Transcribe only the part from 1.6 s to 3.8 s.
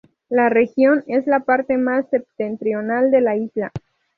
más septentrional de la isla.